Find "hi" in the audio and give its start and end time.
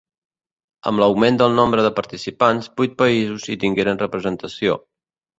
3.51-3.57